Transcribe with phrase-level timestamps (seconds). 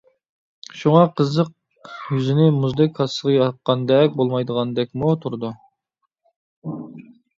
[0.83, 1.51] شۇڭا قىزىق
[2.15, 5.53] يۈزىنى مۇزدەك كاسىغا ياققاندەك بولمايدىغاندەكمۇ تۇرىدۇ.